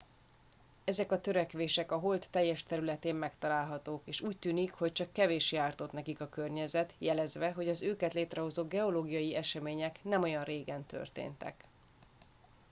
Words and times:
ezek 0.83 1.11
a 1.11 1.21
törések 1.21 1.91
a 1.91 1.99
hold 1.99 2.25
teljes 2.31 2.63
területén 2.63 3.15
megtalálhatók 3.15 4.01
és 4.05 4.21
úgy 4.21 4.37
tűnik 4.37 4.73
hogy 4.73 4.91
csak 4.91 5.11
kevéssé 5.13 5.57
ártott 5.57 5.91
nekik 5.91 6.21
a 6.21 6.29
környezet 6.29 6.93
jelezve 6.97 7.51
hogy 7.51 7.69
az 7.69 7.81
őket 7.81 8.13
létrehozó 8.13 8.65
geológiai 8.67 9.35
események 9.35 10.03
nem 10.03 10.21
olyan 10.21 10.43
régen 10.43 10.85
történtek 10.85 11.55